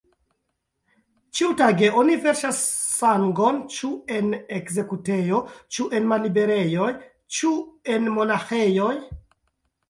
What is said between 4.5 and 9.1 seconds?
ekzekutejo, ĉu en malliberejoj, ĉu en monaĥejoj.